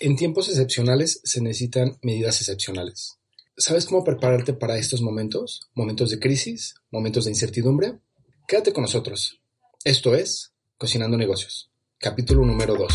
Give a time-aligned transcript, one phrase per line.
[0.00, 3.18] En tiempos excepcionales se necesitan medidas excepcionales.
[3.56, 5.68] ¿Sabes cómo prepararte para estos momentos?
[5.74, 7.98] Momentos de crisis, momentos de incertidumbre.
[8.46, 9.40] Quédate con nosotros.
[9.82, 12.94] Esto es Cocinando Negocios, capítulo número 12.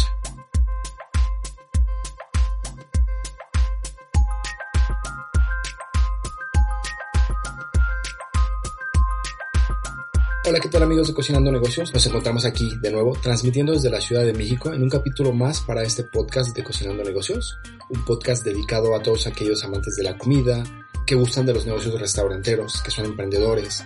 [10.45, 11.93] Hola, ¿qué tal amigos de Cocinando Negocios?
[11.93, 15.61] Nos encontramos aquí de nuevo transmitiendo desde la Ciudad de México en un capítulo más
[15.61, 17.57] para este podcast de Cocinando Negocios,
[17.87, 20.61] un podcast dedicado a todos aquellos amantes de la comida,
[21.07, 23.85] que gustan de los negocios restauranteros, que son emprendedores,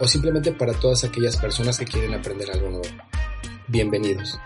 [0.00, 2.88] o simplemente para todas aquellas personas que quieren aprender algo nuevo.
[3.68, 4.40] Bienvenidos.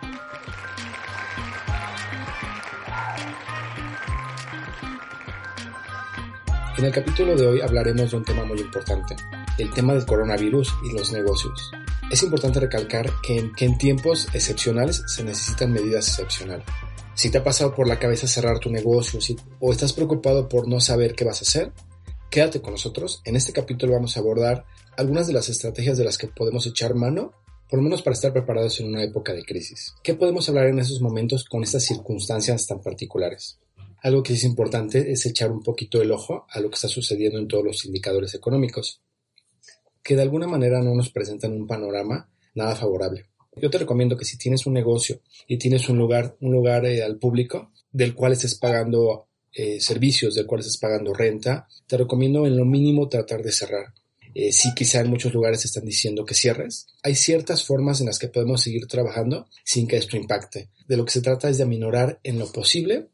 [6.77, 9.17] En el capítulo de hoy hablaremos de un tema muy importante,
[9.59, 11.71] el tema del coronavirus y los negocios.
[12.11, 16.67] Es importante recalcar que en, tiempos excepcionales se necesitan medidas excepcionales.
[17.15, 19.19] Si te ha pasado por la cabeza cerrar tu negocio
[19.59, 21.73] o estás preocupado por no saber qué vas a hacer,
[22.31, 23.23] quédate con nosotros.
[23.25, 26.95] En este capítulo vamos a abordar algunas de las estrategias de las que podemos echar
[26.95, 27.33] mano,
[27.69, 29.95] por lo menos para estar preparados en una época de crisis.
[30.05, 33.59] ¿Qué podemos hablar en esos momentos con estas circunstancias tan particulares?
[34.03, 37.39] Algo que es importante es echar un poquito el ojo a lo que está sucediendo
[37.39, 39.01] en todos los indicadores económicos
[40.07, 43.27] que de alguna manera no nos presentan un panorama nada favorable.
[43.61, 47.03] Yo te recomiendo que si tienes un negocio y tienes un lugar, un lugar eh,
[47.03, 52.47] al público del cual estés pagando eh, servicios, del cual estés pagando renta, te recomiendo
[52.47, 53.95] en lo mínimo tratar de cerrar.
[54.33, 58.21] Eh, si quizá en muchos lugares están diciendo que cierres, hay ciertas formas en las
[58.21, 60.69] que podemos seguir trabajando sin que esto impacte.
[60.87, 63.09] De lo que se trata es de aminorar en lo posible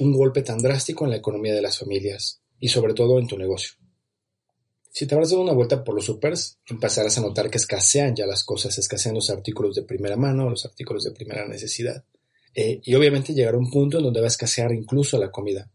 [0.00, 3.38] un golpe tan drástico en la economía de las familias y sobre todo en tu
[3.38, 3.81] negocio.
[4.94, 8.26] Si te habrás dado una vuelta por los supers, empezarás a notar que escasean ya
[8.26, 12.04] las cosas, escasean los artículos de primera mano, los artículos de primera necesidad.
[12.54, 15.70] Eh, y obviamente llegará un punto en donde va a escasear incluso la comida.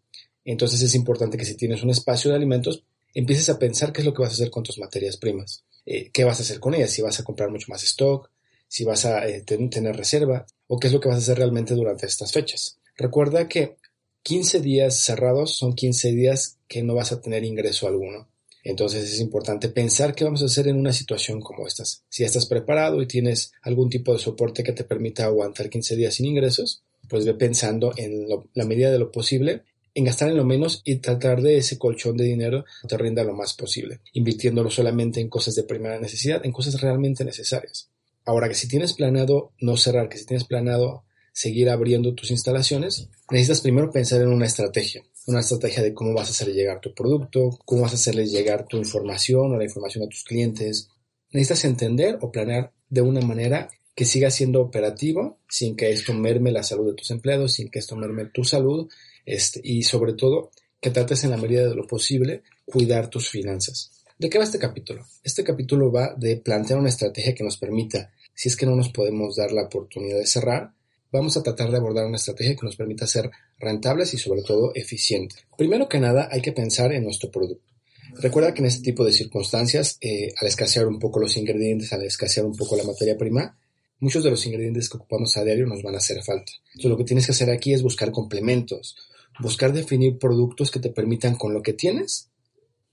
[0.46, 4.06] Entonces es importante que si tienes un espacio de alimentos, empieces a pensar qué es
[4.06, 5.64] lo que vas a hacer con tus materias primas.
[5.84, 6.92] Eh, ¿Qué vas a hacer con ellas?
[6.92, 8.30] Si vas a comprar mucho más stock,
[8.68, 11.74] si vas a eh, tener reserva, o qué es lo que vas a hacer realmente
[11.74, 12.78] durante estas fechas.
[12.96, 13.78] Recuerda que
[14.22, 18.28] 15 días cerrados son 15 días que no vas a tener ingreso alguno.
[18.68, 21.86] Entonces es importante pensar qué vamos a hacer en una situación como esta.
[21.86, 26.16] Si estás preparado y tienes algún tipo de soporte que te permita aguantar 15 días
[26.16, 29.64] sin ingresos, pues ve pensando en la medida de lo posible
[29.94, 33.34] en gastar en lo menos y tratar de ese colchón de dinero te rinda lo
[33.34, 37.90] más posible, invirtiéndolo solamente en cosas de primera necesidad, en cosas realmente necesarias.
[38.26, 43.08] Ahora que si tienes planeado no cerrar, que si tienes planeado seguir abriendo tus instalaciones,
[43.32, 46.94] necesitas primero pensar en una estrategia una estrategia de cómo vas a hacer llegar tu
[46.94, 50.90] producto, cómo vas a hacerles llegar tu información o la información a tus clientes.
[51.32, 56.52] Necesitas entender o planear de una manera que siga siendo operativo sin que esto merme
[56.52, 58.90] la salud de tus empleados, sin que esto merme tu salud
[59.26, 63.92] este, y sobre todo que trates en la medida de lo posible cuidar tus finanzas.
[64.18, 65.06] ¿De qué va este capítulo?
[65.24, 68.90] Este capítulo va de plantear una estrategia que nos permita, si es que no nos
[68.90, 70.74] podemos dar la oportunidad de cerrar,
[71.12, 73.30] vamos a tratar de abordar una estrategia que nos permita ser
[73.60, 75.46] rentables y sobre todo eficientes.
[75.58, 77.74] Primero que nada hay que pensar en nuestro producto.
[78.20, 82.04] Recuerda que en este tipo de circunstancias, eh, al escasear un poco los ingredientes, al
[82.04, 83.58] escasear un poco la materia prima,
[84.00, 86.52] muchos de los ingredientes que ocupamos a diario nos van a hacer falta.
[86.68, 88.96] Entonces lo que tienes que hacer aquí es buscar complementos,
[89.40, 92.30] buscar definir productos que te permitan con lo que tienes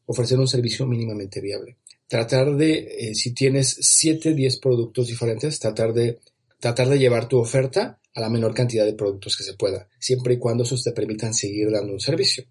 [0.07, 1.79] ofrecer un servicio mínimamente viable.
[2.07, 6.21] Tratar de, eh, si tienes 7, 10 productos diferentes, tratar de,
[6.61, 10.35] tratar de llevar tu oferta a la menor cantidad de productos que se pueda, siempre
[10.35, 12.45] y cuando esos te permitan seguir dando un servicio.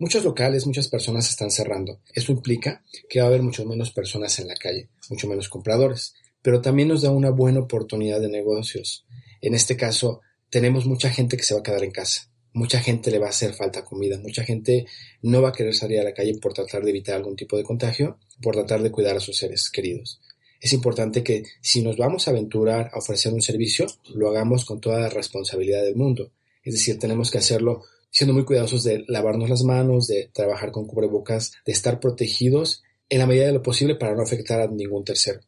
[0.00, 2.00] Muchos locales, muchas personas están cerrando.
[2.14, 6.14] Eso implica que va a haber mucho menos personas en la calle, mucho menos compradores,
[6.42, 9.06] pero también nos da una buena oportunidad de negocios.
[9.40, 10.20] En este caso,
[10.50, 12.30] tenemos mucha gente que se va a quedar en casa.
[12.52, 14.86] Mucha gente le va a hacer falta comida, mucha gente
[15.22, 17.64] no va a querer salir a la calle por tratar de evitar algún tipo de
[17.64, 20.20] contagio, por tratar de cuidar a sus seres queridos
[20.60, 24.80] es importante que si nos vamos a aventurar a ofrecer un servicio, lo hagamos con
[24.80, 26.32] toda la responsabilidad del mundo.
[26.64, 30.86] Es decir, tenemos que hacerlo siendo muy cuidadosos de lavarnos las manos, de trabajar con
[30.86, 35.04] cubrebocas, de estar protegidos en la medida de lo posible para no afectar a ningún
[35.04, 35.40] tercero.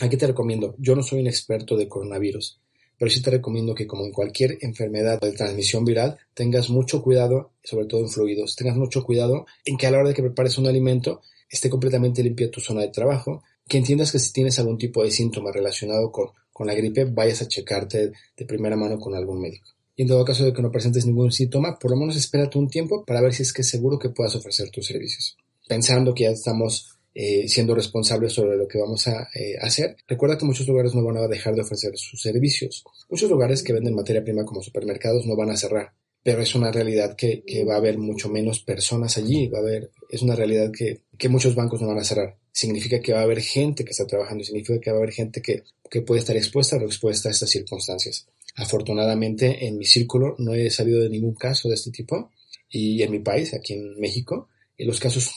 [0.00, 2.60] Aquí te recomiendo, yo no soy un experto de coronavirus,
[2.98, 7.52] pero sí te recomiendo que como en cualquier enfermedad de transmisión viral, tengas mucho cuidado,
[7.62, 10.58] sobre todo en fluidos, tengas mucho cuidado en que a la hora de que prepares
[10.58, 13.42] un alimento esté completamente limpia tu zona de trabajo,
[13.72, 17.40] que entiendas que si tienes algún tipo de síntoma relacionado con, con la gripe, vayas
[17.40, 19.70] a checarte de primera mano con algún médico.
[19.96, 22.68] Y en todo caso de que no presentes ningún síntoma, por lo menos espérate un
[22.68, 25.38] tiempo para ver si es que seguro que puedas ofrecer tus servicios.
[25.66, 29.96] Pensando que ya estamos eh, siendo responsables sobre lo que vamos a eh, hacer.
[30.06, 32.84] Recuerda que muchos lugares no van a dejar de ofrecer sus servicios.
[33.08, 36.70] Muchos lugares que venden materia prima como supermercados no van a cerrar, pero es una
[36.70, 40.70] realidad que, va a haber mucho menos personas allí, va a haber, es una realidad
[40.70, 42.36] que, que, muchos bancos no van a cerrar.
[42.52, 45.40] Significa que va a haber gente que está trabajando, significa que va a haber gente
[45.40, 48.26] que, que puede estar expuesta o expuesta a estas circunstancias.
[48.54, 52.30] Afortunadamente en mi círculo no he salido de ningún caso de este tipo
[52.68, 55.30] y en mi país, aquí en México, los casos,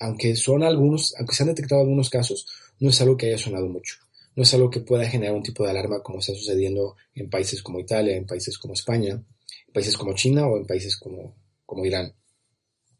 [0.00, 2.46] aunque son algunos, aunque se han detectado algunos casos,
[2.80, 3.96] no es algo que haya sonado mucho.
[4.36, 7.62] No es algo que pueda generar un tipo de alarma como está sucediendo en países
[7.62, 11.84] como Italia, en países como España, en países como China o en países como, como
[11.84, 12.12] Irán.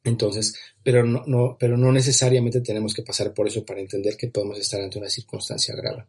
[0.04, 4.28] Entonces, pero no, no, pero no necesariamente tenemos que pasar por eso para entender que
[4.28, 6.04] podemos estar ante una circunstancia grave.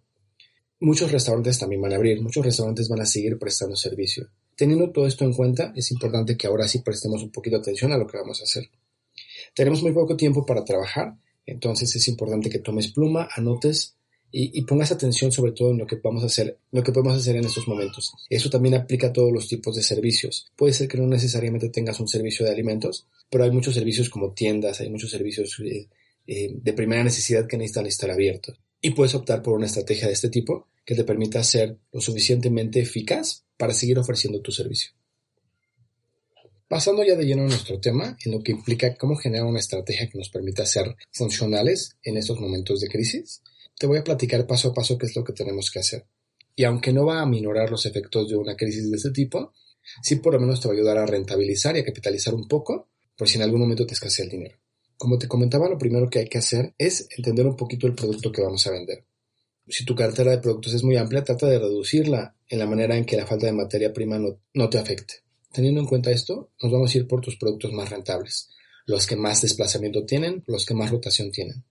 [0.81, 4.27] Muchos restaurantes también van a abrir, muchos restaurantes van a seguir prestando servicio.
[4.55, 7.93] Teniendo todo esto en cuenta, es importante que ahora sí prestemos un poquito de atención
[7.93, 8.69] a lo que vamos a hacer.
[9.53, 11.15] Tenemos muy poco tiempo para trabajar,
[11.45, 13.94] entonces es importante que tomes pluma, anotes
[14.37, 17.69] y, pongas atención sobre todo en lo que hacer, lo que podemos hacer en estos
[17.69, 18.13] momentos.
[18.29, 20.51] Eso también aplica a todos los tipos de servicios.
[20.57, 24.33] Puede ser que no necesariamente tengas un servicio de alimentos, pero hay muchos servicios como
[24.33, 25.87] tiendas, hay muchos servicios eh,
[26.27, 28.59] eh, de primera necesidad que necesitan estar abiertos.
[28.81, 32.81] Y puedes optar por una estrategia de este tipo que te permita ser lo suficientemente
[32.81, 34.91] eficaz para seguir ofreciendo tu servicio.
[36.67, 40.09] Pasando ya de lleno a nuestro tema, en lo que implica cómo generar una estrategia
[40.09, 43.41] que nos permita ser funcionales en estos momentos de crisis,
[43.77, 46.07] te voy a platicar paso a paso qué es lo que tenemos que hacer.
[46.55, 49.53] Y aunque no va a minorar los efectos de una crisis de este tipo,
[50.01, 52.89] sí por lo menos te va a ayudar a rentabilizar y a capitalizar un poco
[53.17, 54.57] por si en algún momento te escasea el dinero.
[54.97, 58.31] Como te comentaba, lo primero que hay que hacer es entender un poquito el producto
[58.31, 59.05] que vamos a vender.
[59.67, 63.05] Si tu cartera de productos es muy amplia, trata de reducirla en la manera en
[63.05, 65.15] que la falta de materia prima no, no te afecte.
[65.51, 68.49] Teniendo en cuenta esto, nos vamos a ir por tus productos más rentables,
[68.85, 71.63] los que más desplazamiento tienen, los que más rotación tienen.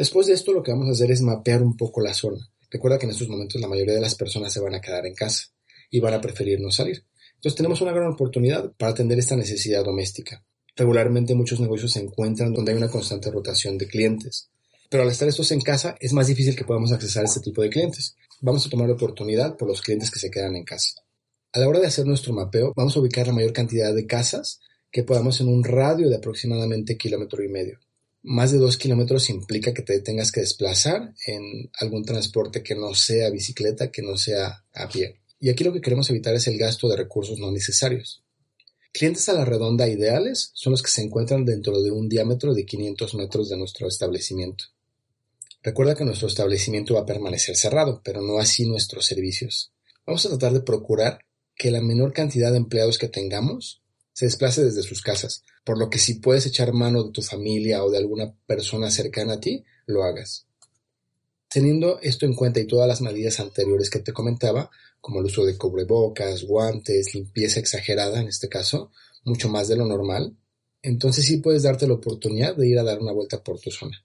[0.00, 2.38] Después de esto, lo que vamos a hacer es mapear un poco la zona.
[2.70, 5.14] Recuerda que en estos momentos la mayoría de las personas se van a quedar en
[5.14, 5.48] casa
[5.90, 7.04] y van a preferir no salir.
[7.34, 10.42] Entonces tenemos una gran oportunidad para atender esta necesidad doméstica.
[10.74, 14.48] Regularmente muchos negocios se encuentran donde hay una constante rotación de clientes.
[14.88, 17.60] Pero al estar estos en casa es más difícil que podamos accesar a este tipo
[17.60, 18.16] de clientes.
[18.40, 20.94] Vamos a tomar la oportunidad por los clientes que se quedan en casa.
[21.52, 24.60] A la hora de hacer nuestro mapeo, vamos a ubicar la mayor cantidad de casas
[24.90, 27.80] que podamos en un radio de aproximadamente kilómetro y medio.
[28.22, 32.94] Más de dos kilómetros implica que te tengas que desplazar en algún transporte que no
[32.94, 35.20] sea bicicleta, que no sea a pie.
[35.40, 38.22] Y aquí lo que queremos evitar es el gasto de recursos no necesarios.
[38.92, 42.66] Clientes a la redonda ideales son los que se encuentran dentro de un diámetro de
[42.66, 44.64] 500 metros de nuestro establecimiento.
[45.62, 49.72] Recuerda que nuestro establecimiento va a permanecer cerrado, pero no así nuestros servicios.
[50.06, 51.20] Vamos a tratar de procurar
[51.54, 53.79] que la menor cantidad de empleados que tengamos
[54.20, 57.82] se desplace desde sus casas, por lo que si puedes echar mano de tu familia
[57.82, 60.46] o de alguna persona cercana a ti, lo hagas.
[61.48, 64.70] Teniendo esto en cuenta y todas las medidas anteriores que te comentaba,
[65.00, 68.92] como el uso de cubrebocas, guantes, limpieza exagerada en este caso,
[69.24, 70.36] mucho más de lo normal,
[70.82, 74.04] entonces sí puedes darte la oportunidad de ir a dar una vuelta por tu zona.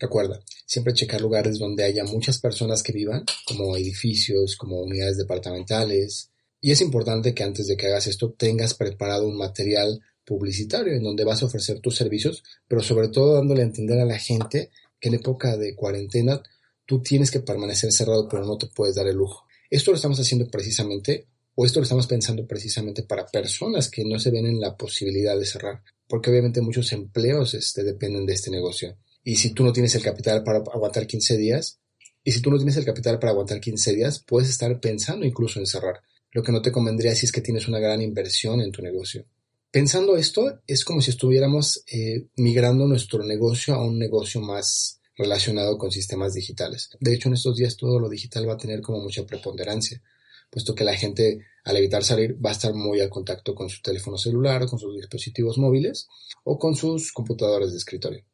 [0.00, 6.31] Recuerda, siempre checar lugares donde haya muchas personas que vivan, como edificios, como unidades departamentales,
[6.64, 11.02] y es importante que antes de que hagas esto tengas preparado un material publicitario en
[11.02, 14.70] donde vas a ofrecer tus servicios, pero sobre todo dándole a entender a la gente
[15.00, 16.40] que en época de cuarentena
[16.86, 19.44] tú tienes que permanecer cerrado pero no te puedes dar el lujo.
[19.70, 21.26] Esto lo estamos haciendo precisamente,
[21.56, 25.36] o esto lo estamos pensando precisamente para personas que no se ven en la posibilidad
[25.36, 28.96] de cerrar, porque obviamente muchos empleos este, dependen de este negocio.
[29.24, 31.80] Y si tú no tienes el capital para aguantar 15 días,
[32.22, 35.58] y si tú no tienes el capital para aguantar 15 días, puedes estar pensando incluso
[35.58, 38.72] en cerrar lo que no te convendría si es que tienes una gran inversión en
[38.72, 39.24] tu negocio.
[39.70, 45.78] Pensando esto, es como si estuviéramos eh, migrando nuestro negocio a un negocio más relacionado
[45.78, 46.90] con sistemas digitales.
[47.00, 50.02] De hecho, en estos días todo lo digital va a tener como mucha preponderancia,
[50.50, 53.80] puesto que la gente al evitar salir va a estar muy al contacto con su
[53.82, 56.08] teléfono celular, con sus dispositivos móviles
[56.44, 58.24] o con sus computadoras de escritorio.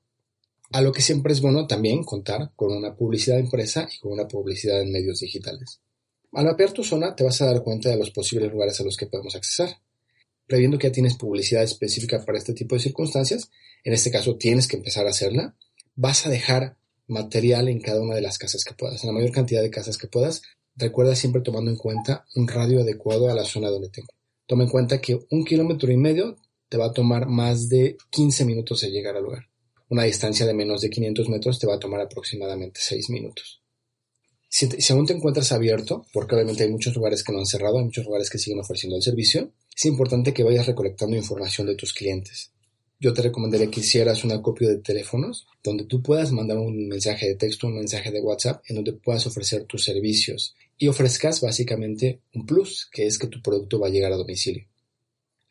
[0.70, 4.28] A lo que siempre es bueno también contar con una publicidad impresa y con una
[4.28, 5.80] publicidad en medios digitales.
[6.32, 8.96] Al mapear tu zona te vas a dar cuenta de los posibles lugares a los
[8.96, 9.80] que podemos accesar.
[10.46, 13.50] Previendo que ya tienes publicidad específica para este tipo de circunstancias,
[13.84, 15.54] en este caso tienes que empezar a hacerla,
[15.94, 19.32] vas a dejar material en cada una de las casas que puedas, en la mayor
[19.32, 20.42] cantidad de casas que puedas.
[20.76, 24.08] Recuerda siempre tomando en cuenta un radio adecuado a la zona donde tengo.
[24.46, 26.36] Toma en cuenta que un kilómetro y medio
[26.68, 29.48] te va a tomar más de 15 minutos de llegar al lugar.
[29.88, 33.62] Una distancia de menos de 500 metros te va a tomar aproximadamente 6 minutos.
[34.48, 37.84] Si, aún te encuentras abierto, porque obviamente hay muchos lugares que no han cerrado, hay
[37.84, 41.92] muchos lugares que siguen ofreciendo el servicio, es importante que vayas recolectando información de tus
[41.92, 42.52] clientes.
[43.00, 47.28] yo te recomendaría que hicieras una copia de teléfonos donde tú puedas mandar un mensaje
[47.28, 52.22] de texto, un mensaje de WhatsApp, en donde puedas ofrecer tus servicios y ofrezcas básicamente
[52.34, 54.66] un plus, que es que tu producto va a llegar a domicilio.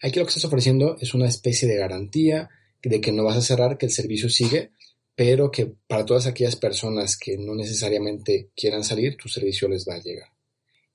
[0.01, 2.49] Aquí lo que estás ofreciendo es una especie de garantía
[2.83, 4.71] de que no vas a cerrar, que el servicio sigue,
[5.17, 9.95] pero que para todas aquellas personas que no necesariamente quieran salir, tu servicio les va
[9.95, 10.29] a llegar.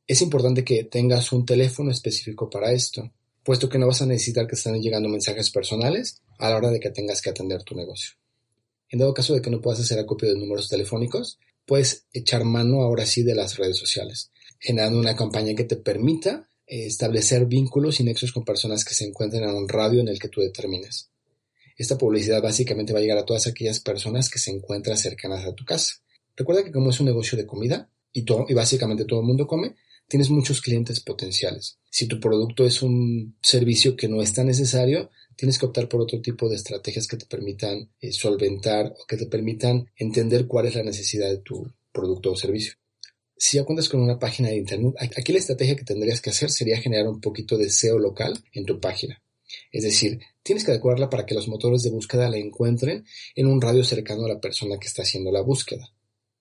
[0.06, 3.12] Es importante que tengas un teléfono específico para esto
[3.42, 6.80] puesto que no vas a necesitar que estén llegando mensajes personales a la hora de
[6.80, 8.12] que tengas que atender tu negocio.
[8.88, 12.82] En dado caso de que no puedas hacer acopio de números telefónicos, puedes echar mano
[12.82, 18.00] ahora sí de las redes sociales, generando una campaña que te permita eh, establecer vínculos
[18.00, 21.11] y nexos con personas que se encuentren en un radio en el que tú determines.
[21.76, 25.54] Esta publicidad básicamente va a llegar a todas aquellas personas que se encuentran cercanas a
[25.54, 25.94] tu casa.
[26.36, 28.24] Recuerda que como es un negocio de comida y,
[28.54, 29.74] básicamente todo el mundo come,
[30.08, 31.78] tienes muchos clientes potenciales.
[31.90, 36.00] Si tu producto es un servicio que no es tan necesario, tienes que optar por
[36.00, 40.66] otro tipo de estrategias que te permitan eh, solventar o que te permitan entender cuál
[40.66, 42.74] es la necesidad de tu producto o servicio.
[43.36, 46.50] Si ya cuentas con una página de internet, aquí la estrategia que tendrías que hacer
[46.50, 49.20] sería generar un poquito de SEO local en tu página.
[49.70, 53.04] Es decir, tienes que adecuarla para que los motores de búsqueda la encuentren
[53.34, 55.92] en un radio cercano a la persona que está haciendo la búsqueda.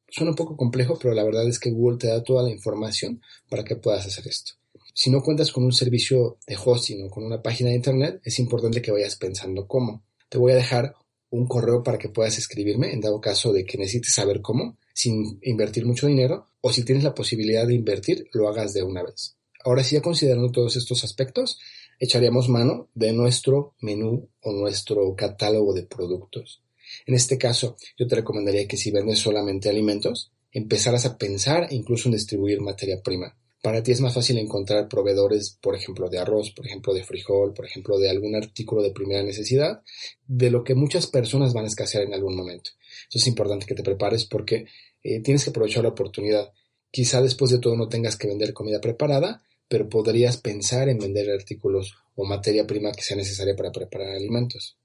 [0.09, 3.21] Suena un poco complejo, pero la verdad es que Google te da toda la información
[3.49, 4.53] para que puedas hacer esto.
[4.93, 8.37] Si no cuentas con un servicio de hosting o con una página de internet, es
[8.39, 10.03] importante que vayas pensando cómo.
[10.27, 10.93] Te voy a dejar
[11.29, 15.39] un correo para que puedas escribirme en dado caso de que necesites saber cómo, sin
[15.41, 19.37] invertir mucho dinero, o si tienes la posibilidad de invertir, lo hagas de una vez.
[19.63, 21.57] Ahora sí, ya considerando todos estos aspectos,
[22.01, 26.63] echaríamos mano de nuestro menú o nuestro catálogo de productos.
[27.05, 32.10] En este caso, yo te recomendaría que si vendes solamente alimentos, empezaras a pensar incluso
[32.10, 33.38] en distribuir materia prima.
[33.62, 37.53] Para ti es más fácil encontrar proveedores, por ejemplo, de arroz, por ejemplo, de frijol,
[37.53, 39.84] por ejemplo, de algún artículo de primera necesidad,
[40.25, 42.72] de lo que muchas personas van a escasear en algún momento.
[43.10, 44.65] Eso es importante que te prepares porque
[45.03, 46.51] eh, tienes que aprovechar la oportunidad.
[46.89, 51.31] Quizá después de todo no tengas que vender comida preparada, pero podrías pensar en vender
[51.31, 54.77] artículos o materia prima que sea necesaria para preparar alimentos.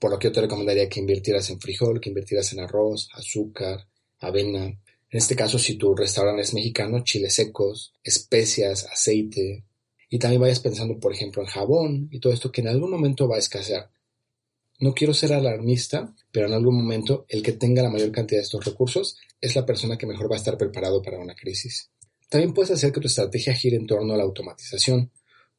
[0.00, 3.86] Por lo que yo te recomendaría que invirtieras en frijol, que invirtieras en arroz, azúcar,
[4.18, 4.64] avena.
[4.64, 4.80] En
[5.10, 9.64] este caso, si tu restaurante es mexicano, chiles secos, especias, aceite.
[10.10, 13.28] Y también vayas pensando, por ejemplo, en jabón y todo esto que en algún momento
[13.28, 13.92] va a escasear.
[14.80, 18.44] No quiero ser alarmista, pero en algún momento el que tenga la mayor cantidad de
[18.46, 21.92] estos recursos es la persona que mejor va a estar preparado para una crisis.
[22.28, 25.10] También puedes hacer que tu estrategia gire en torno a la automatización.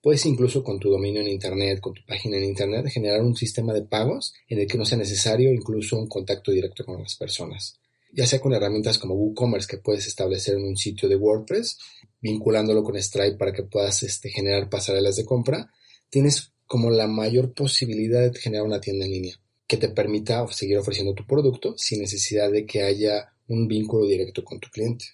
[0.02, 3.74] Puedes incluso con tu dominio en Internet, con tu página en Internet, generar un sistema
[3.74, 7.80] de pagos en el que no sea necesario incluso un contacto directo con las personas.
[8.14, 11.78] Ya sea con herramientas como WooCommerce que puedes establecer en un sitio de WordPress,
[12.22, 15.72] vinculándolo con Stripe para que puedas este, generar pasarelas de compra,
[16.10, 20.78] tienes como la mayor posibilidad de generar una tienda en línea que te permita seguir
[20.78, 25.06] ofreciendo tu producto sin necesidad de que haya un vínculo directo con tu cliente.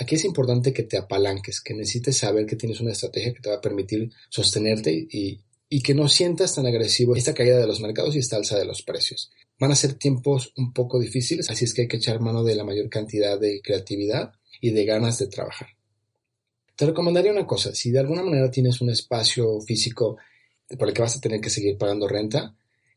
[0.00, 3.50] Aquí es importante que te apalanques, que necesites saber que tienes una estrategia que te
[3.50, 5.40] va a permitir sostenerte y,
[5.82, 8.82] que no sientas tan agresivo esta caída de los mercados y esta alza de los
[8.82, 9.32] precios.
[9.58, 12.54] Van a ser tiempos un poco difíciles, así es que hay que echar mano de
[12.54, 15.68] la mayor cantidad de creatividad y de ganas de trabajar.
[16.76, 20.16] Te recomendaría una cosa, si de alguna manera tienes un espacio físico
[20.78, 22.54] por el que vas a tener que seguir pagando renta,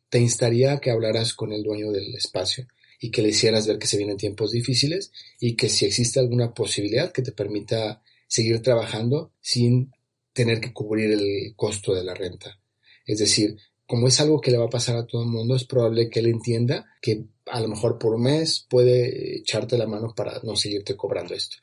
[0.09, 2.67] te instaría a que hablaras con el dueño del espacio
[2.99, 6.53] y que le hicieras ver que se vienen tiempos difíciles y que si existe alguna
[6.53, 9.91] posibilidad que te permita seguir trabajando sin
[10.33, 12.59] tener que cubrir el costo de la renta.
[13.05, 15.63] Es decir, como es algo que le va a pasar a todo el mundo, es
[15.63, 20.13] probable que él entienda que a lo mejor por un mes puede echarte la mano
[20.15, 21.57] para no seguirte cobrando esto.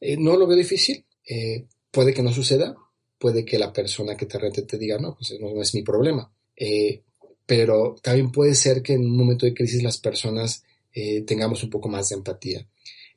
[0.00, 2.74] Eh, no lo veo difícil, eh, puede que no suceda,
[3.18, 6.32] puede que la persona que te rente te diga, no, pues no, es mi problema.
[6.56, 7.02] Eh,
[7.44, 11.70] pero también puede ser que en un momento de crisis las personas eh, tengamos un
[11.70, 12.66] poco más de empatía.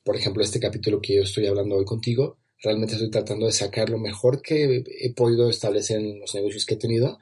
[0.03, 3.89] Por ejemplo, este capítulo que yo estoy hablando hoy contigo, realmente estoy tratando de sacar
[3.89, 7.19] lo mejor que he podido establecer en los negocios que he tenido,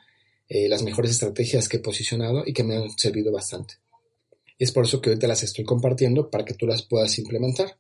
[0.48, 3.76] eh, las mejores estrategias que he posicionado y que me han servido bastante.
[4.58, 7.18] Y es por eso que hoy te las estoy compartiendo para que tú las puedas
[7.20, 7.78] implementar.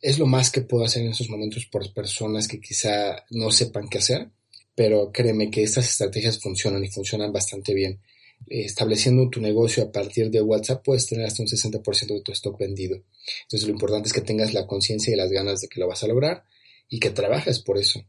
[0.00, 3.88] Es lo más que puedo hacer en estos momentos por personas que quizá no sepan
[3.88, 4.30] qué hacer,
[4.74, 8.00] pero créeme que estas estrategias funcionan y funcionan bastante bien
[8.46, 12.58] estableciendo tu negocio a partir de WhatsApp puedes tener hasta un 60% de tu stock
[12.58, 13.02] vendido.
[13.42, 16.02] Entonces lo importante es que tengas la conciencia y las ganas de que lo vas
[16.02, 16.44] a lograr
[16.88, 18.04] y que trabajes por eso.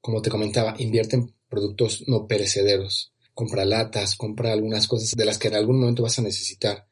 [0.00, 3.12] Como te comentaba, invierte en productos no perecederos.
[3.34, 6.86] Compra latas, compra algunas cosas de las que en algún momento vas a necesitar.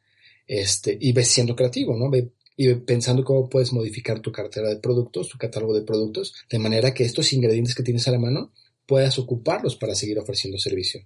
[0.46, 2.08] Este, y ves siendo creativo, ¿no?
[2.10, 6.58] Ve, y pensando cómo puedes modificar tu cartera de productos, tu catálogo de productos, de
[6.58, 8.52] manera que estos ingredientes que tienes a la mano
[8.86, 11.02] puedas ocuparlos para seguir ofreciendo servicio.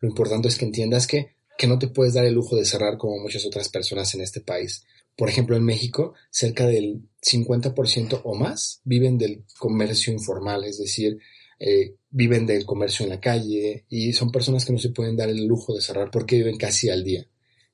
[0.00, 2.98] Lo importante es que entiendas que, que no te puedes dar el lujo de cerrar
[2.98, 4.84] como muchas otras personas en este país.
[5.16, 11.18] Por ejemplo, en México, cerca del 50% o más viven del comercio informal, es decir,
[11.58, 15.30] eh, viven del comercio en la calle y son personas que no se pueden dar
[15.30, 17.26] el lujo de cerrar porque viven casi al día.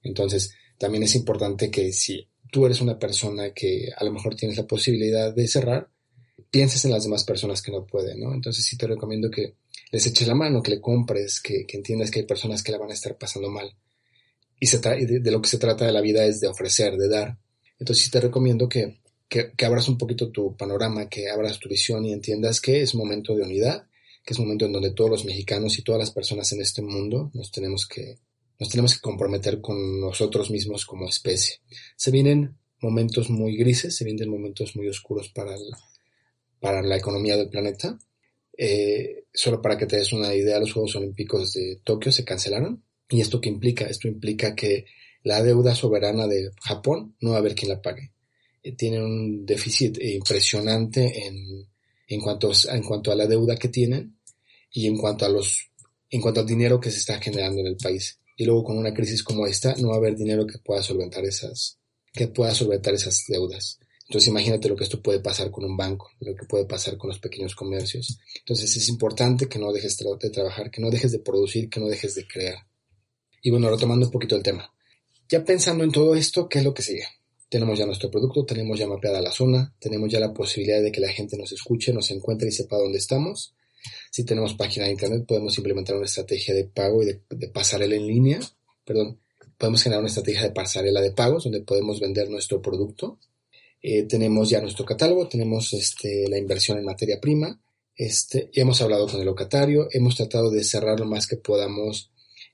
[0.02, 4.56] Entonces, también es importante que si tú eres una persona que a lo mejor tienes
[4.56, 5.90] la posibilidad de cerrar,
[6.50, 8.34] pienses en las demás personas que no pueden, ¿no?
[8.34, 9.56] Entonces sí te recomiendo que
[9.92, 12.90] les eches la mano, que le compres, que, entiendas que hay personas que la van
[12.90, 13.76] a estar pasando mal.
[14.58, 17.38] Y, de, lo que se trata de la vida es de ofrecer, de dar.
[17.78, 19.00] Entonces sí te recomiendo que,
[19.62, 23.42] abras un poquito tu panorama, que abras tu visión y entiendas que es momento de
[23.42, 23.86] unidad,
[24.24, 27.30] que es momento en donde todos los mexicanos y todas las personas en este mundo
[27.34, 28.18] nos tenemos que,
[29.00, 31.56] comprometer con nosotros mismos como especie.
[31.96, 35.28] Se vienen momentos muy grises, se vienen momentos muy oscuros
[36.60, 37.98] para la economía del planeta.
[38.64, 42.80] Eh, solo para que te des una idea, los Juegos Olímpicos de Tokio se cancelaron.
[43.08, 43.86] ¿Y esto qué implica?
[43.86, 44.86] Esto implica que
[45.24, 48.12] la deuda soberana de Japón no va a haber quien la pague.
[48.62, 51.66] Eh, tienen un déficit impresionante en,
[52.06, 54.16] en, cuanto, en cuanto a la deuda que tienen
[54.70, 55.68] y en cuanto a los
[56.08, 58.20] en cuanto al dinero que se está generando en el país.
[58.36, 61.24] Y luego con una crisis como esta no va a haber dinero que pueda solventar
[61.24, 61.78] esas
[62.12, 63.80] que pueda solventar esas deudas.
[64.12, 67.08] Entonces imagínate lo que esto puede pasar con un banco, lo que puede pasar con
[67.08, 68.18] los pequeños comercios.
[68.40, 71.86] Entonces es importante que no dejes de trabajar, que no dejes de producir, que no
[71.86, 72.58] dejes de crear.
[73.40, 74.70] Y bueno, retomando un poquito el tema.
[75.30, 77.06] Ya pensando en todo esto, ¿qué es lo que sigue?
[77.48, 81.00] Tenemos ya nuestro producto, tenemos ya mapeada la zona, tenemos ya la posibilidad de que
[81.00, 83.54] la gente nos escuche, nos encuentre y sepa dónde estamos.
[84.10, 88.06] Si tenemos página de internet, podemos implementar una estrategia de pago y de, pasarela en
[88.06, 88.40] línea.
[88.84, 89.20] Perdón,
[89.56, 93.18] podemos generar una estrategia de pasarela de pagos donde podemos vender nuestro producto.
[93.82, 97.60] Eh, tenemos ya nuestro catálogo, tenemos este, la inversión en materia prima,
[97.96, 102.10] este, hemos hablado con el locatario, hemos tratado de cerrar lo más que podamos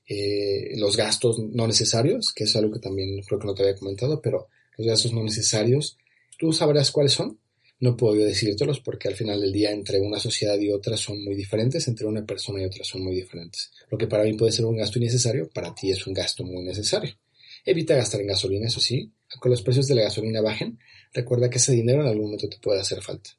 [0.07, 3.75] eh, los gastos no necesarios, que es algo que también creo que no te había
[3.75, 5.97] comentado, pero los gastos no necesarios,
[6.37, 7.39] tú sabrás cuáles son.
[7.81, 11.23] No puedo yo decírtelos porque al final del día entre una sociedad y otra son
[11.23, 13.71] muy diferentes, entre una persona y otra son muy diferentes.
[13.89, 16.61] Lo que para mí puede ser un gasto innecesario, para ti es un gasto muy
[16.63, 17.15] necesario.
[17.63, 19.13] Evita gastar en gasolina, eso sí.
[19.39, 20.79] Con los precios de la gasolina bajen,
[21.13, 23.31] recuerda que ese dinero en algún momento te puede hacer falta.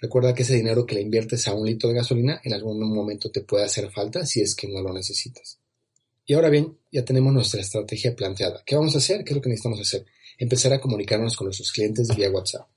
[0.00, 3.30] Recuerda que ese dinero que le inviertes a un litro de gasolina en algún momento
[3.30, 5.58] te puede hacer falta si es que no lo necesitas.
[6.24, 8.62] Y ahora bien, ya tenemos nuestra estrategia planteada.
[8.64, 9.24] ¿Qué vamos a hacer?
[9.24, 10.04] ¿Qué es lo que necesitamos hacer?
[10.38, 12.68] Empezar a comunicarnos con nuestros clientes vía WhatsApp.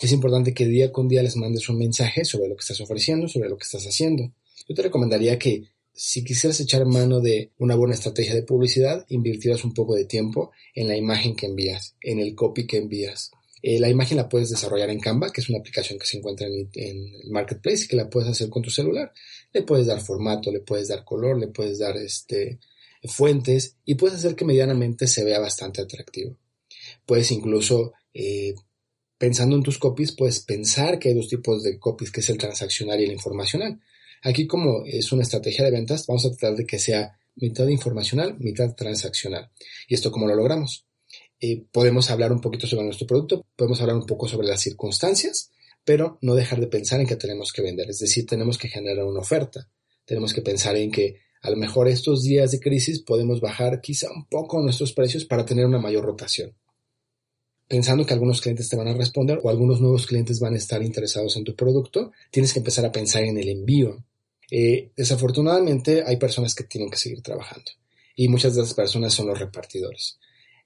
[0.00, 3.28] Es importante que día con día les mandes un mensaje sobre lo que estás ofreciendo,
[3.28, 4.32] sobre lo que estás haciendo.
[4.68, 9.64] Yo te recomendaría que si quisieras echar mano de una buena estrategia de publicidad, invirtieras
[9.64, 13.32] un poco de tiempo en la imagen que envías, en el copy que envías.
[13.62, 16.46] Eh, la imagen la puedes desarrollar en Canva, que es una aplicación que se encuentra
[16.46, 19.12] en, el marketplace y que la puedes hacer con tu celular.
[19.52, 22.58] Le puedes dar formato, le puedes dar color, le puedes dar este
[23.04, 26.36] fuentes y puedes hacer que medianamente se vea bastante atractivo.
[27.06, 28.54] Puedes incluso, eh,
[29.18, 32.38] pensando en tus copies, puedes pensar que hay dos tipos de copies, que es el
[32.38, 33.80] transaccional y el informacional.
[34.22, 38.36] Aquí como es una estrategia de ventas, vamos a tratar de que sea mitad informacional,
[38.38, 39.50] mitad transaccional.
[39.88, 40.86] ¿Y esto cómo lo logramos?
[41.40, 45.50] Eh, podemos hablar un poquito sobre nuestro producto, podemos hablar un poco sobre las circunstancias,
[45.84, 49.04] pero no dejar de pensar en que tenemos que vender, es decir, tenemos que generar
[49.06, 49.68] una oferta,
[50.04, 54.10] tenemos que pensar en que a lo mejor estos días de crisis podemos bajar quizá
[54.10, 56.54] un poco nuestros precios para tener una mayor rotación.
[57.66, 60.82] Pensando que algunos clientes te van a responder o algunos nuevos clientes van a estar
[60.82, 64.04] interesados en tu producto, tienes que empezar a pensar en el envío.
[64.50, 67.70] Eh, desafortunadamente hay personas que tienen que seguir trabajando
[68.16, 70.18] y muchas de esas personas son los repartidores.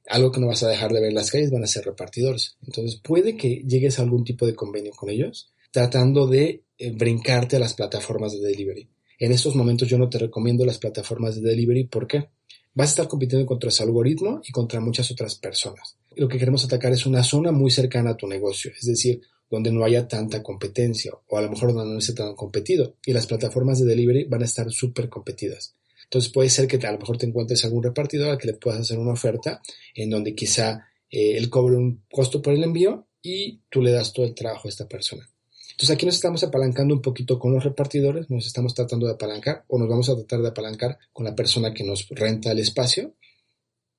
[0.09, 2.57] Algo que no vas a dejar de ver en las calles van a ser repartidores.
[2.67, 7.57] Entonces puede que llegues a algún tipo de convenio con ellos tratando de eh, brincarte
[7.57, 8.89] a las plataformas de delivery.
[9.19, 12.29] En estos momentos yo no te recomiendo las plataformas de delivery porque
[12.75, 15.97] vas a estar compitiendo contra ese algoritmo y contra muchas otras personas.
[16.15, 19.73] Lo que queremos atacar es una zona muy cercana a tu negocio, es decir, donde
[19.73, 22.95] no haya tanta competencia o a lo mejor donde no esté tan competido.
[23.05, 25.75] Y las plataformas de delivery van a estar súper competidas.
[26.05, 28.81] Entonces puede ser que a lo mejor te encuentres algún repartidor al que le puedas
[28.81, 29.61] hacer una oferta
[29.95, 34.13] en donde quizá eh, él cobre un costo por el envío y tú le das
[34.13, 35.29] todo el trabajo a esta persona.
[35.75, 39.65] Entonces aquí nos estamos apalancando un poquito con los repartidores, nos estamos tratando de apalancar
[39.67, 43.15] o nos vamos a tratar de apalancar con la persona que nos renta el espacio.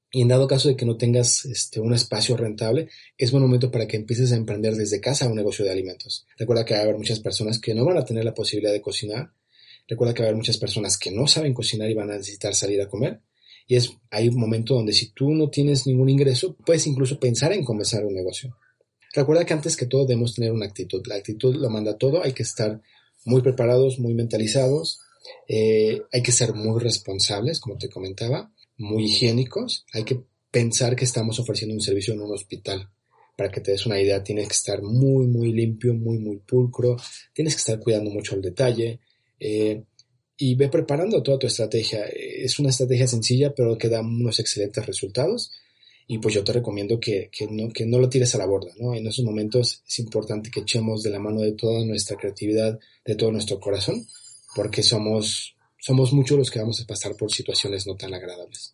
[0.09, 2.87] Y en dado caso de que no tengas este, un espacio rentable,
[3.17, 6.25] es buen momento para que empieces a emprender desde casa un negocio de alimentos.
[6.37, 8.81] Recuerda que va a haber muchas personas que no van a tener la posibilidad de
[8.81, 9.31] cocinar.
[9.87, 12.55] Recuerda que va a haber muchas personas que no saben cocinar y van a necesitar
[12.55, 13.21] salir a comer.
[13.67, 17.51] Y es, hay un momento donde si tú no tienes ningún ingreso, puedes incluso pensar
[17.53, 18.55] en comenzar un negocio.
[19.13, 21.01] Recuerda que antes que todo debemos tener una actitud.
[21.07, 22.81] La actitud lo manda todo, hay que estar
[23.25, 24.99] muy preparados, muy mentalizados
[25.47, 29.85] Eh, hay que ser muy responsables, como te comentaba, muy higiénicos.
[29.93, 32.89] Hay que pensar que estamos ofreciendo un servicio en un hospital.
[33.35, 36.95] Para que te des una idea, tienes que estar muy, muy limpio, muy, muy pulcro.
[37.33, 38.99] Tienes que estar cuidando mucho el detalle.
[39.39, 39.83] Eh,
[40.37, 42.05] y ve preparando toda tu estrategia.
[42.05, 45.51] Es una estrategia sencilla, pero que da unos excelentes resultados.
[46.07, 48.71] Y pues yo te recomiendo que, que, no, que no lo tires a la borda,
[48.77, 48.93] ¿no?
[48.93, 53.15] En esos momentos es importante que echemos de la mano de toda nuestra creatividad, de
[53.15, 54.05] todo nuestro corazón,
[54.55, 58.73] porque somos, somos muchos los que vamos a pasar por situaciones no tan agradables.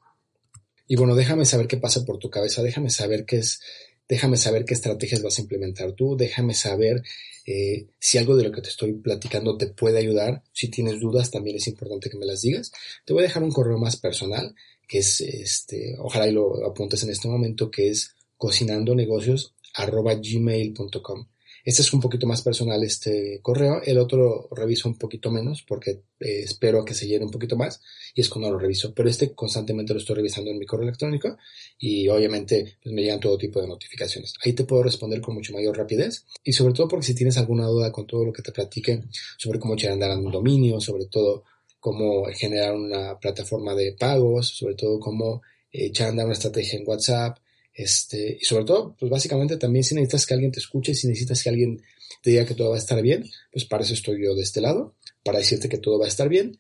[0.88, 3.62] Y bueno, déjame saber qué pasa por tu cabeza, déjame saber qué es,
[4.08, 7.04] déjame saber qué estrategias vas a implementar tú, déjame saber
[7.46, 10.42] eh, si algo de lo que te estoy platicando te puede ayudar.
[10.54, 12.72] Si tienes dudas, también es importante que me las digas.
[13.06, 14.56] Te voy a dejar un correo más personal,
[14.88, 21.28] que es, este, ojalá y lo apuntes en este momento, que es cocinandonegocios.gmail.com.
[21.64, 23.82] Este es un poquito más personal, este correo.
[23.84, 27.82] El otro reviso un poquito menos porque eh, espero que se llene un poquito más
[28.16, 28.94] y es cuando lo reviso.
[28.94, 31.38] Pero este constantemente lo estoy revisando en mi correo electrónico
[31.78, 34.34] y obviamente pues, me llegan todo tipo de notificaciones.
[34.44, 37.68] Ahí te puedo responder con mucho mayor rapidez y sobre todo porque si tienes alguna
[37.68, 39.04] duda con todo lo que te platique
[39.38, 41.44] sobre cómo a andar un dominio, sobre todo
[41.80, 46.88] cómo generar una plataforma de pagos, sobre todo cómo echar a andar una estrategia en
[46.88, 47.38] WhatsApp,
[47.74, 51.42] este, y sobre todo, pues básicamente también si necesitas que alguien te escuche, si necesitas
[51.44, 51.82] que alguien
[52.22, 54.62] te diga que todo va a estar bien, pues para eso estoy yo de este
[54.62, 56.58] lado, para decirte que todo va a estar bien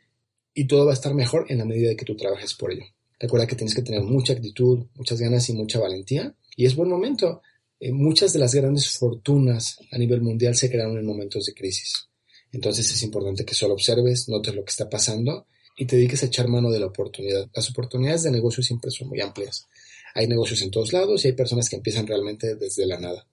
[0.54, 2.86] y todo va a estar mejor en la medida de que tú trabajes por ello.
[3.20, 6.90] Recuerda que tienes que tener mucha actitud, muchas ganas y mucha valentía y es buen
[6.90, 7.42] momento.
[7.80, 12.10] Eh, muchas de las grandes fortunas a nivel mundial se crearon en momentos de crisis.
[12.52, 15.46] Entonces es importante que solo observes, notes lo que está pasando
[15.78, 17.50] y te dediques a echar mano de la oportunidad.
[17.54, 19.68] Las oportunidades de negocio siempre son muy amplias.
[20.14, 23.28] Hay negocios en todos lados y hay personas que empiezan realmente desde la nada.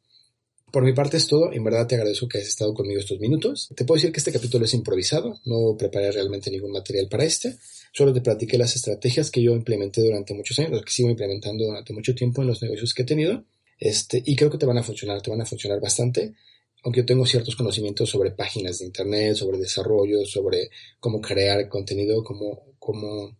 [0.70, 3.68] Por mi parte es todo, en verdad te agradezco que hayas estado conmigo estos minutos.
[3.74, 7.56] Te puedo decir que este capítulo es improvisado, no preparé realmente ningún material para este,
[7.92, 11.94] solo te platiqué las estrategias que yo implementé durante muchos años, que sigo implementando durante
[11.94, 13.44] mucho tiempo en los negocios que he tenido,
[13.78, 16.34] este, y creo que te van a funcionar, te van a funcionar bastante,
[16.82, 22.22] aunque yo tengo ciertos conocimientos sobre páginas de internet, sobre desarrollo, sobre cómo crear contenido,
[22.22, 23.36] cómo, cómo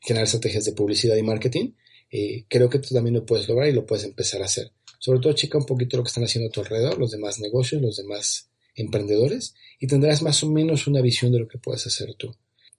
[0.00, 1.72] generar estrategias de publicidad y marketing,
[2.10, 4.72] eh, creo que tú también lo puedes lograr y lo puedes empezar a hacer.
[4.98, 7.80] Sobre todo checa un poquito lo que están haciendo a tu alrededor, los demás negocios,
[7.80, 12.14] los demás emprendedores, y tendrás más o menos una visión de lo que puedes hacer
[12.14, 12.34] tú.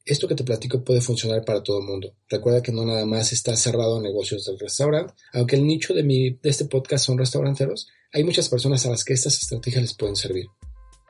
[0.06, 2.15] Esto que te platico puede funcionar para todo el mundo.
[2.28, 6.04] Recuerda que no nada más está cerrado a negocios del restaurante, aunque el nicho de,
[6.04, 9.94] mi, de este podcast son restauranteros, hay muchas personas a las que estas estrategias les
[9.94, 10.48] pueden servir.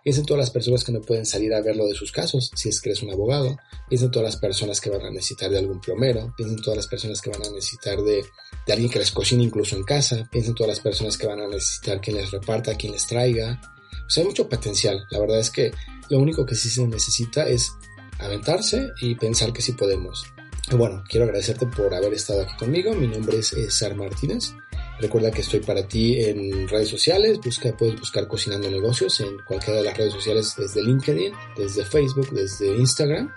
[0.03, 2.69] Piensa en todas las personas que no pueden salir a verlo de sus casos, si
[2.69, 3.57] es que eres un abogado.
[3.87, 6.33] Piensa en todas las personas que van a necesitar de algún plomero.
[6.35, 8.23] Piensa en todas las personas que van a necesitar de,
[8.65, 10.27] de alguien que les cocine incluso en casa.
[10.31, 13.61] Piensa en todas las personas que van a necesitar quien les reparta, quien les traiga.
[14.07, 15.05] O sea, hay mucho potencial.
[15.11, 15.71] La verdad es que
[16.09, 17.71] lo único que sí se necesita es
[18.19, 20.25] aventarse y pensar que sí podemos.
[20.71, 22.93] bueno, quiero agradecerte por haber estado aquí conmigo.
[22.93, 24.53] Mi nombre es Sar Martínez.
[25.01, 29.79] Recuerda que estoy para ti en redes sociales, busca, puedes buscar Cocinando Negocios en cualquiera
[29.79, 33.33] de las redes sociales, desde LinkedIn, desde Facebook, desde Instagram.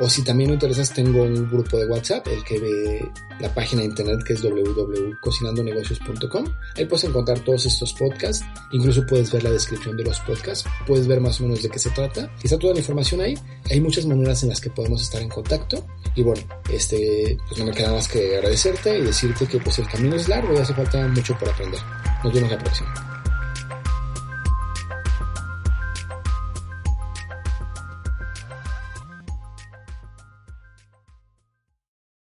[0.00, 3.08] O si también me interesas, tengo un grupo de WhatsApp, el que ve
[3.40, 6.44] la página de internet que es www.cocinandonegocios.com.
[6.76, 11.06] Ahí puedes encontrar todos estos podcasts, incluso puedes ver la descripción de los podcasts, puedes
[11.06, 12.28] ver más o menos de qué se trata.
[12.42, 13.38] Está toda la información ahí.
[13.70, 15.86] Hay muchas maneras en las que podemos estar en contacto.
[16.16, 19.86] Y bueno, este, pues no me queda más que agradecerte y decirte que pues el
[19.86, 21.80] camino es largo y hace falta mucho por aprender.
[22.22, 23.13] Nos vemos la próxima.